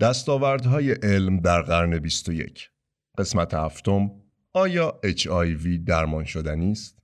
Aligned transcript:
دستاوردهای 0.00 0.92
علم 0.92 1.40
در 1.40 1.62
قرن 1.62 1.98
21 1.98 2.70
قسمت 3.18 3.54
هفتم 3.54 4.10
آیا 4.52 5.00
HIV 5.04 5.66
درمان 5.86 6.24
شدنی 6.24 6.70
است؟ 6.70 7.01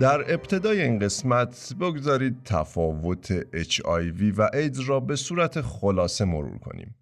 در 0.00 0.34
ابتدای 0.34 0.82
این 0.82 0.98
قسمت 0.98 1.74
بگذارید 1.80 2.42
تفاوت 2.44 3.40
HIV 3.42 4.34
و 4.36 4.50
ایدز 4.54 4.80
را 4.80 5.00
به 5.00 5.16
صورت 5.16 5.60
خلاصه 5.60 6.24
مرور 6.24 6.58
کنیم. 6.58 6.94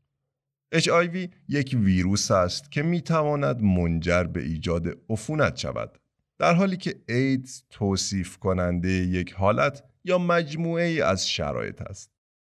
HIV 0.74 1.28
یک 1.48 1.76
ویروس 1.80 2.30
است 2.30 2.70
که 2.70 2.82
می 2.82 3.00
تواند 3.00 3.62
منجر 3.62 4.24
به 4.24 4.42
ایجاد 4.42 4.98
عفونت 5.10 5.56
شود. 5.56 5.98
در 6.38 6.54
حالی 6.54 6.76
که 6.76 6.94
ایدز 7.08 7.62
توصیف 7.70 8.38
کننده 8.38 8.88
یک 8.88 9.32
حالت 9.32 9.84
یا 10.04 10.18
مجموعه 10.18 10.84
ای 10.84 11.00
از 11.00 11.28
شرایط 11.28 11.82
است. 11.82 12.10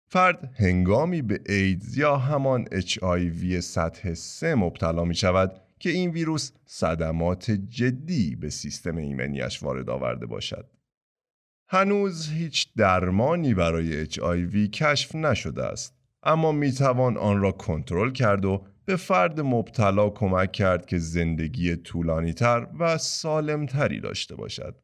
فرد 0.09 0.51
هنگامی 0.57 1.23
به 1.23 1.41
ایدز 1.49 1.97
یا 1.97 2.17
همان 2.17 2.65
HIV 2.65 3.59
سطح 3.61 4.15
3 4.15 4.55
مبتلا 4.55 5.05
می 5.05 5.15
شود 5.15 5.61
که 5.81 5.91
این 5.91 6.11
ویروس 6.11 6.53
صدمات 6.65 7.51
جدی 7.51 8.37
به 8.37 8.51
سیستم 8.51 8.97
ایمنیش 8.97 9.63
وارد 9.63 9.91
آورده 9.91 10.27
باشد. 10.27 10.71
هنوز 11.69 12.31
هیچ 12.31 12.75
درمانی 12.77 13.55
برای 13.55 14.07
HIV 14.07 14.71
کشف 14.71 15.15
نشده 15.15 15.65
است 15.65 15.97
اما 16.23 16.53
می 16.53 16.73
توان 16.73 17.17
آن 17.17 17.41
را 17.41 17.53
کنترل 17.53 18.13
کرد 18.13 18.45
و 18.45 18.67
به 18.85 18.97
فرد 18.97 19.41
مبتلا 19.41 20.11
کمک 20.11 20.53
کرد 20.53 20.87
که 20.87 20.99
زندگی 20.99 21.77
طولانی 21.77 22.33
تر 22.33 22.67
و 22.79 22.99
سالمتری 22.99 24.01
داشته 24.01 24.37
باشد. 24.37 24.83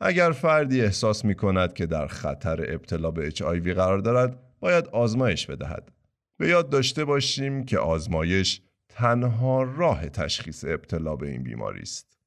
اگر 0.00 0.32
فردی 0.32 0.80
احساس 0.80 1.24
می 1.24 1.34
کند 1.34 1.72
که 1.72 1.86
در 1.86 2.06
خطر 2.06 2.74
ابتلا 2.74 3.10
به 3.10 3.30
HIV 3.30 3.68
قرار 3.68 3.98
دارد 3.98 4.40
باید 4.60 4.86
آزمایش 4.86 5.46
بدهد. 5.46 5.92
به 6.38 6.48
یاد 6.48 6.70
داشته 6.70 7.04
باشیم 7.04 7.64
که 7.64 7.78
آزمایش 7.78 8.62
تنها 8.96 9.62
راه 9.62 10.08
تشخیص 10.08 10.64
ابتلا 10.64 11.16
به 11.16 11.30
این 11.30 11.42
بیماری 11.42 11.82
است. 11.82 12.18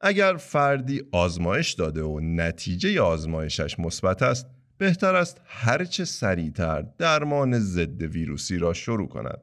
اگر 0.00 0.36
فردی 0.36 1.02
آزمایش 1.12 1.72
داده 1.72 2.02
و 2.02 2.20
نتیجه 2.20 3.00
آزمایشش 3.00 3.78
مثبت 3.78 4.22
است، 4.22 4.46
بهتر 4.78 5.16
است 5.16 5.40
هرچه 5.44 6.04
سریعتر 6.04 6.82
درمان 6.82 7.58
ضد 7.58 8.02
ویروسی 8.02 8.58
را 8.58 8.72
شروع 8.72 9.08
کند. 9.08 9.42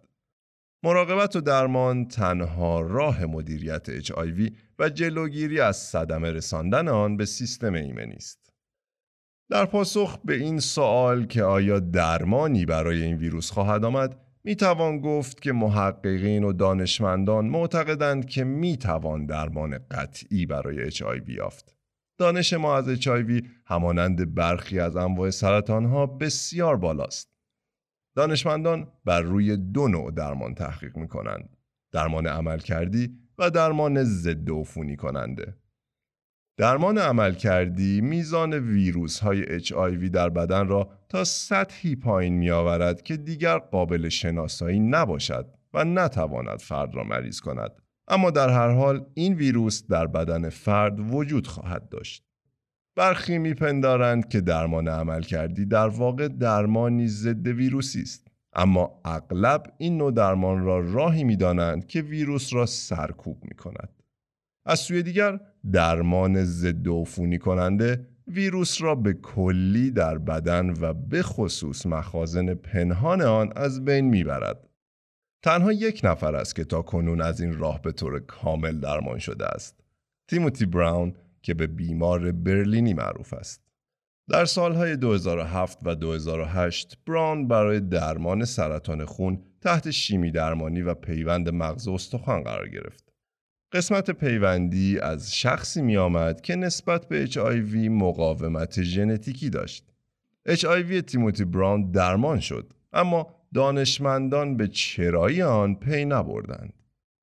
مراقبت 0.83 1.35
و 1.35 1.41
درمان 1.41 2.07
تنها 2.07 2.81
راه 2.81 3.25
مدیریت 3.25 4.01
HIV 4.01 4.53
و 4.79 4.89
جلوگیری 4.89 5.59
از 5.59 5.77
صدمه 5.77 6.31
رساندن 6.31 6.87
آن 6.87 7.17
به 7.17 7.25
سیستم 7.25 7.73
ایمنی 7.73 8.15
است. 8.15 8.53
در 9.49 9.65
پاسخ 9.65 10.17
به 10.25 10.35
این 10.35 10.59
سوال 10.59 11.25
که 11.25 11.43
آیا 11.43 11.79
درمانی 11.79 12.65
برای 12.65 13.03
این 13.03 13.17
ویروس 13.17 13.51
خواهد 13.51 13.85
آمد، 13.85 14.24
می 14.45 14.55
توان 14.55 14.99
گفت 14.99 15.41
که 15.41 15.51
محققین 15.51 16.43
و 16.43 16.53
دانشمندان 16.53 17.45
معتقدند 17.45 18.25
که 18.25 18.43
می 18.43 18.77
توان 18.77 19.25
درمان 19.25 19.77
قطعی 19.91 20.45
برای 20.45 20.91
HIV 20.91 21.29
یافت. 21.29 21.75
دانش 22.17 22.53
ما 22.53 22.77
از 22.77 22.89
HIV 22.89 23.45
همانند 23.65 24.35
برخی 24.35 24.79
از 24.79 24.95
انواع 24.95 25.29
سرطان 25.29 25.85
ها 25.85 26.05
بسیار 26.05 26.77
بالاست. 26.77 27.29
دانشمندان 28.15 28.87
بر 29.05 29.21
روی 29.21 29.57
دو 29.57 29.87
نوع 29.87 30.11
درمان 30.11 30.55
تحقیق 30.55 30.97
می 30.97 31.07
کنند. 31.07 31.57
درمان 31.91 32.27
عمل 32.27 32.59
کردی 32.59 33.17
و 33.37 33.49
درمان 33.49 34.03
ضد 34.03 34.51
عفونی 34.51 34.95
کننده. 34.95 35.55
درمان 36.57 36.97
عمل 36.97 37.33
کردی 37.33 38.01
میزان 38.01 38.53
ویروس 38.53 39.19
های 39.19 39.59
HIV 39.59 40.09
در 40.09 40.29
بدن 40.29 40.67
را 40.67 40.89
تا 41.09 41.23
سطحی 41.23 41.95
پایین 41.95 42.33
می 42.33 42.51
آورد 42.51 43.01
که 43.01 43.17
دیگر 43.17 43.57
قابل 43.57 44.09
شناسایی 44.09 44.79
نباشد 44.79 45.45
و 45.73 45.85
نتواند 45.85 46.59
فرد 46.59 46.95
را 46.95 47.03
مریض 47.03 47.39
کند. 47.39 47.71
اما 48.07 48.31
در 48.31 48.49
هر 48.49 48.69
حال 48.69 49.05
این 49.13 49.33
ویروس 49.33 49.87
در 49.87 50.07
بدن 50.07 50.49
فرد 50.49 51.13
وجود 51.13 51.47
خواهد 51.47 51.89
داشت. 51.89 52.23
برخی 52.95 53.37
میپندارند 53.37 54.27
که 54.27 54.41
درمان 54.41 54.87
عمل 54.87 55.21
کردی 55.21 55.65
در 55.65 55.87
واقع 55.87 56.27
درمانی 56.27 57.07
ضد 57.07 57.47
ویروسی 57.47 58.01
است. 58.01 58.27
اما 58.53 59.01
اغلب 59.05 59.63
این 59.77 59.97
نوع 59.97 60.11
درمان 60.11 60.63
را 60.63 60.79
راهی 60.79 61.23
می‌دانند 61.23 61.87
که 61.87 62.01
ویروس 62.01 62.53
را 62.53 62.65
سرکوب 62.65 63.43
می 63.43 63.55
کند. 63.55 64.04
از 64.65 64.79
سوی 64.79 65.03
دیگر 65.03 65.39
درمان 65.71 66.43
ضد 66.43 66.87
عفونی 66.87 67.37
کننده 67.37 68.07
ویروس 68.27 68.81
را 68.81 68.95
به 68.95 69.13
کلی 69.13 69.91
در 69.91 70.17
بدن 70.17 70.73
و 70.81 70.93
به 70.93 71.23
خصوص 71.23 71.85
مخازن 71.85 72.53
پنهان 72.53 73.21
آن 73.21 73.53
از 73.55 73.85
بین 73.85 74.05
می‌برد. 74.05 74.69
تنها 75.43 75.71
یک 75.71 76.01
نفر 76.03 76.35
است 76.35 76.55
که 76.55 76.63
تا 76.63 76.81
کنون 76.81 77.21
از 77.21 77.41
این 77.41 77.57
راه 77.57 77.81
به 77.81 77.91
طور 77.91 78.19
کامل 78.19 78.79
درمان 78.79 79.19
شده 79.19 79.45
است. 79.45 79.83
تیموتی 80.27 80.65
براون 80.65 81.15
که 81.41 81.53
به 81.53 81.67
بیمار 81.67 82.31
برلینی 82.31 82.93
معروف 82.93 83.33
است. 83.33 83.61
در 84.29 84.45
سالهای 84.45 84.97
2007 84.97 85.79
و 85.83 85.95
2008 85.95 86.97
براون 87.05 87.47
برای 87.47 87.79
درمان 87.79 88.45
سرطان 88.45 89.05
خون 89.05 89.43
تحت 89.61 89.91
شیمی 89.91 90.31
درمانی 90.31 90.81
و 90.81 90.93
پیوند 90.93 91.49
مغز 91.49 91.87
استخوان 91.87 92.43
قرار 92.43 92.69
گرفت. 92.69 93.14
قسمت 93.75 94.11
پیوندی 94.11 94.99
از 94.99 95.35
شخصی 95.35 95.81
می 95.81 95.97
آمد 95.97 96.41
که 96.41 96.55
نسبت 96.55 97.07
به 97.07 97.25
HIV 97.27 97.75
مقاومت 97.75 98.81
ژنتیکی 98.81 99.49
داشت. 99.49 99.85
HIV 100.49 101.01
تیموتی 101.07 101.45
براون 101.45 101.91
درمان 101.91 102.39
شد 102.39 102.73
اما 102.93 103.27
دانشمندان 103.53 104.57
به 104.57 104.67
چرایی 104.67 105.41
آن 105.41 105.75
پی 105.75 106.05
نبردند. 106.05 106.73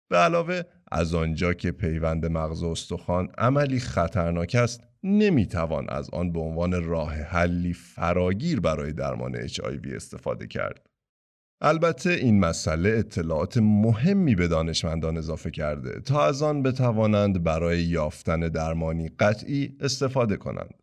به 0.09 0.17
علاوه 0.17 0.63
از 0.91 1.15
آنجا 1.15 1.53
که 1.53 1.71
پیوند 1.71 2.27
مغز 2.27 2.63
استخوان 2.63 3.29
عملی 3.39 3.81
خطرناک 3.81 4.55
است 4.55 4.81
نمی‌توان 5.03 5.87
از 5.89 6.11
آن 6.11 6.33
به 6.33 6.41
عنوان 6.41 6.85
راه 6.85 7.15
حلی 7.15 7.73
فراگیر 7.73 8.61
برای 8.61 8.93
درمان 8.93 9.47
HIV 9.47 9.95
استفاده 9.95 10.47
کرد. 10.47 10.87
البته 11.65 12.11
این 12.11 12.41
مسئله 12.41 12.91
اطلاعات 12.99 13.59
مهمی 13.59 14.35
به 14.35 14.49
دانشمندان 14.49 15.17
اضافه 15.17 15.51
کرده 15.51 16.01
تا 16.01 16.27
از 16.27 16.43
آن 16.43 16.63
بتوانند 16.63 17.43
برای 17.43 17.83
یافتن 17.83 18.41
درمانی 18.41 19.09
قطعی 19.09 19.77
استفاده 19.81 20.37
کنند. 20.37 20.75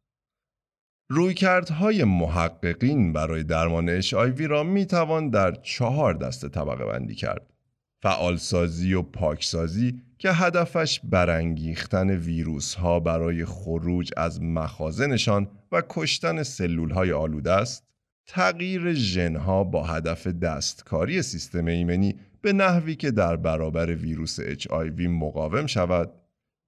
رویکردهای 1.12 2.04
محققین 2.04 3.14
برای 3.14 3.44
درمان 3.44 4.02
HIV 4.02 4.42
را 4.42 4.64
می 4.64 4.86
توان 4.86 5.30
در 5.30 5.52
چهار 5.52 6.14
دسته 6.14 6.50
طبقه 6.50 6.86
بندی 6.86 7.16
کرد. 7.16 7.54
فعالسازی 8.02 8.94
و 8.94 9.02
پاکسازی 9.02 10.02
که 10.18 10.32
هدفش 10.32 11.00
برانگیختن 11.04 12.10
ویروس 12.10 12.74
ها 12.74 13.00
برای 13.00 13.46
خروج 13.46 14.12
از 14.18 14.42
مخازنشان 14.42 15.48
و 15.72 15.84
کشتن 15.90 16.44
سلول 16.44 16.92
های 16.92 17.12
آلوده 17.12 17.52
است. 17.52 17.89
تغییر 18.32 18.94
ژنها 18.94 19.64
با 19.64 19.84
هدف 19.84 20.28
دستکاری 20.28 21.22
سیستم 21.22 21.66
ایمنی 21.66 22.16
به 22.42 22.54
نحوی 22.54 22.96
که 22.96 23.12
در 23.12 23.36
برابر 23.36 23.96
ویروس 23.96 24.40
HIV 24.40 25.02
مقاوم 25.02 25.66
شود. 25.66 26.12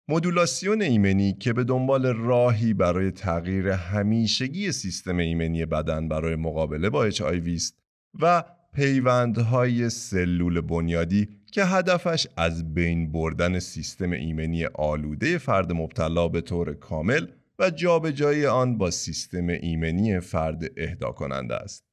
مدولاسیون 0.09 0.81
ایمنی 0.81 1.33
که 1.33 1.53
به 1.53 1.63
دنبال 1.63 2.05
راهی 2.05 2.73
برای 2.73 3.11
تغییر 3.11 3.69
همیشگی 3.69 4.71
سیستم 4.71 5.17
ایمنی 5.17 5.65
بدن 5.65 6.07
برای 6.07 6.35
مقابله 6.35 6.89
با 6.89 7.09
HIV 7.09 7.47
است 7.47 7.77
و 8.21 8.43
پیوندهای 8.73 9.89
سلول 9.89 10.61
بنیادی 10.61 11.29
که 11.51 11.65
هدفش 11.65 12.27
از 12.37 12.73
بین 12.73 13.11
بردن 13.11 13.59
سیستم 13.59 14.11
ایمنی 14.11 14.65
آلوده 14.65 15.37
فرد 15.37 15.73
مبتلا 15.73 16.27
به 16.27 16.41
طور 16.41 16.73
کامل 16.73 17.27
و 17.61 17.69
جابجایی 17.69 18.45
آن 18.45 18.77
با 18.77 18.91
سیستم 18.91 19.47
ایمنی 19.47 20.19
فرد 20.19 20.63
اهدا 20.77 21.11
کننده 21.11 21.55
است. 21.55 21.85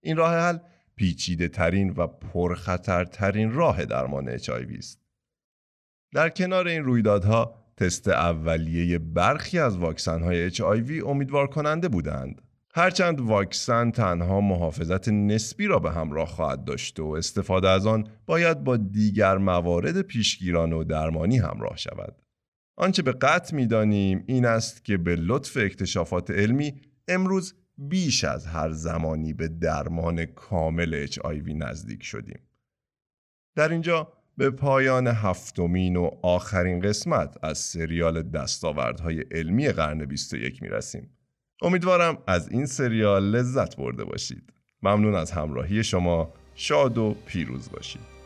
این 0.00 0.16
راه 0.16 0.34
حل 0.34 0.58
پیچیده 0.96 1.48
ترین 1.48 1.90
و 1.90 2.06
پرخطرترین 2.06 3.52
راه 3.52 3.84
درمان 3.84 4.38
HIV 4.38 4.78
است. 4.78 5.00
در 6.14 6.28
کنار 6.28 6.68
این 6.68 6.84
رویدادها 6.84 7.54
تست 7.76 8.08
اولیه 8.08 8.98
برخی 8.98 9.58
از 9.58 9.76
واکسن 9.76 10.22
های 10.22 10.50
HIV 10.50 11.06
امیدوار 11.06 11.46
کننده 11.46 11.88
بودند. 11.88 12.42
هرچند 12.74 13.20
واکسن 13.20 13.90
تنها 13.90 14.40
محافظت 14.40 15.08
نسبی 15.08 15.66
را 15.66 15.78
به 15.78 15.90
همراه 15.90 16.28
خواهد 16.28 16.64
داشت 16.64 17.00
و 17.00 17.06
استفاده 17.06 17.68
از 17.68 17.86
آن 17.86 18.08
باید 18.26 18.64
با 18.64 18.76
دیگر 18.76 19.38
موارد 19.38 20.02
پیشگیران 20.02 20.72
و 20.72 20.84
درمانی 20.84 21.38
همراه 21.38 21.76
شود. 21.76 22.21
آنچه 22.76 23.02
به 23.02 23.12
قطع 23.12 23.56
می‌دانیم 23.56 24.24
این 24.26 24.44
است 24.44 24.84
که 24.84 24.96
به 24.96 25.16
لطف 25.16 25.56
اکتشافات 25.60 26.30
علمی 26.30 26.80
امروز 27.08 27.54
بیش 27.78 28.24
از 28.24 28.46
هر 28.46 28.70
زمانی 28.70 29.32
به 29.32 29.48
درمان 29.48 30.24
کامل 30.24 31.06
HIV 31.06 31.48
نزدیک 31.48 32.02
شدیم. 32.02 32.40
در 33.56 33.68
اینجا 33.68 34.12
به 34.36 34.50
پایان 34.50 35.06
هفتمین 35.06 35.96
و 35.96 36.10
آخرین 36.22 36.80
قسمت 36.80 37.36
از 37.44 37.58
سریال 37.58 38.22
دستاوردهای 38.22 39.20
علمی 39.20 39.68
قرن 39.68 40.04
21 40.04 40.62
می 40.62 40.68
رسیم. 40.68 41.10
امیدوارم 41.62 42.18
از 42.26 42.48
این 42.48 42.66
سریال 42.66 43.24
لذت 43.24 43.76
برده 43.76 44.04
باشید. 44.04 44.52
ممنون 44.82 45.14
از 45.14 45.30
همراهی 45.30 45.84
شما. 45.84 46.34
شاد 46.54 46.98
و 46.98 47.16
پیروز 47.26 47.70
باشید. 47.70 48.21